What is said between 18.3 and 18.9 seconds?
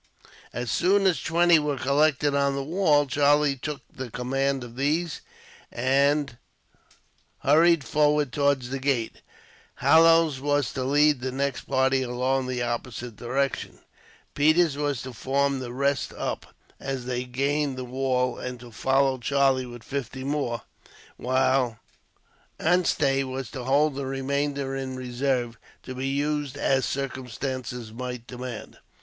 and to